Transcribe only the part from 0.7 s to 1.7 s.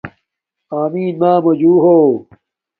آمݵن مݳمݸ